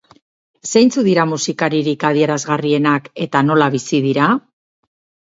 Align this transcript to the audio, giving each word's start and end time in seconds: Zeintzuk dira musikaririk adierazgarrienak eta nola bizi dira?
Zeintzuk 0.69 1.05
dira 1.07 1.25
musikaririk 1.33 2.07
adierazgarrienak 2.11 3.13
eta 3.29 3.47
nola 3.53 3.71
bizi 3.81 4.05
dira? 4.11 4.35